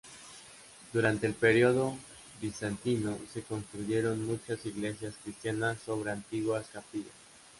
[0.93, 1.95] Durante el periodo
[2.41, 7.13] bizantino, se construyeron muchas iglesias cristianas sobre antiguas capillas.